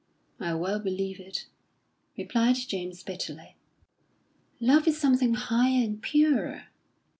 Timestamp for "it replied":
1.19-2.55